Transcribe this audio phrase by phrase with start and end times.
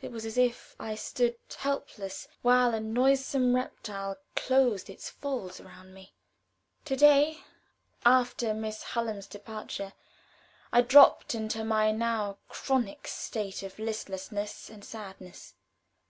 [0.00, 5.92] It was as if I stood helpless while a noisome reptile coiled its folds around
[5.92, 6.14] me.
[6.84, 7.40] To day,
[8.04, 9.92] after Miss Hallam's departure,
[10.72, 15.54] I dropped into my now chronic state of listlessness and sadness.